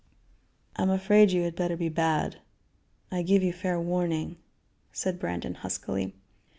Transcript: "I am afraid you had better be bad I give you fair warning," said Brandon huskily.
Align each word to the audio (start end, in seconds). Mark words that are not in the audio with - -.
"I 0.77 0.81
am 0.81 0.89
afraid 0.89 1.31
you 1.31 1.43
had 1.43 1.55
better 1.55 1.77
be 1.77 1.87
bad 1.87 2.37
I 3.11 3.21
give 3.21 3.43
you 3.43 3.53
fair 3.53 3.79
warning," 3.79 4.37
said 4.91 5.19
Brandon 5.19 5.53
huskily. 5.53 6.15